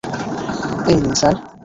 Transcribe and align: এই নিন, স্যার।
এই 0.87 0.97
নিন, 1.03 1.13
স্যার। 1.15 1.35